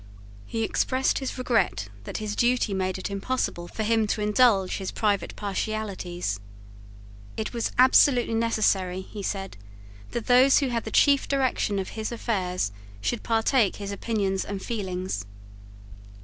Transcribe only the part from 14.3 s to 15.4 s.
and feelings.